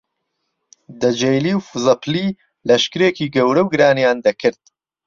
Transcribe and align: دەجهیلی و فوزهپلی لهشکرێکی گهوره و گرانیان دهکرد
دەجهیلی 1.01 1.53
و 1.57 1.63
فوزهپلی 1.67 2.27
لهشکرێکی 2.67 3.25
گهوره 3.35 3.61
و 3.63 3.71
گرانیان 3.73 4.17
دهکرد 4.25 4.59